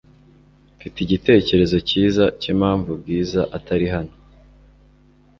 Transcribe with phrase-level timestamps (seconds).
[0.75, 4.13] Mfite igitekerezo cyiza cyimpamvu Bwiza atari hano.